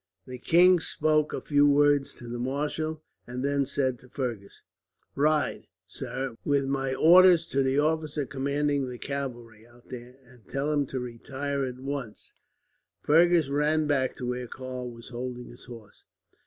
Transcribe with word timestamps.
The 0.25 0.39
king 0.39 0.79
spoke 0.79 1.31
a 1.31 1.41
few 1.41 1.69
words 1.69 2.15
to 2.15 2.27
the 2.27 2.39
marshal, 2.39 3.03
and 3.27 3.45
then 3.45 3.67
said 3.67 3.99
to 3.99 4.09
Fergus: 4.09 4.63
"Ride, 5.13 5.67
sir, 5.85 6.33
with 6.43 6.65
my 6.65 6.95
orders 6.95 7.45
to 7.49 7.61
the 7.61 7.77
officer 7.77 8.25
commanding 8.25 8.89
the 8.89 8.97
cavalry 8.97 9.67
out 9.67 9.89
there, 9.89 10.17
and 10.25 10.47
tell 10.49 10.73
him 10.73 10.87
to 10.87 10.99
retire 10.99 11.63
at 11.65 11.77
once." 11.77 12.33
Fergus 13.03 13.49
ran 13.49 13.85
back 13.85 14.15
to 14.15 14.25
where 14.27 14.47
Karl 14.47 14.89
was 14.89 15.09
holding 15.09 15.45
his 15.49 15.65
horse. 15.65 16.03